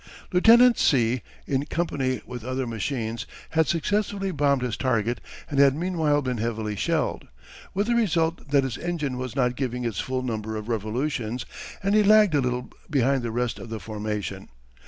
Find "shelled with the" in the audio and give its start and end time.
6.75-7.93